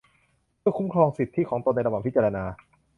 [0.59, 2.43] เพื่อคุ้มครองสิทธิของตนในระหว่างพิจารณา